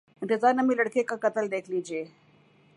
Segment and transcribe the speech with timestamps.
[0.21, 2.03] انتظار نامی لڑکے کا قتل دیکھ لیجیے۔